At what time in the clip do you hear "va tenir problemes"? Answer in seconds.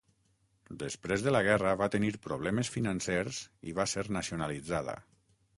1.83-2.73